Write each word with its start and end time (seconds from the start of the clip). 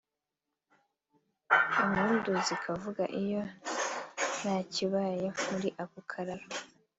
Impundu 1.81 2.31
zikavuga 2.47 3.03
iyo 3.21 3.41
ntakibaye 4.39 5.25
muri 5.49 5.69
ako 5.83 5.99
kararo 6.09 6.47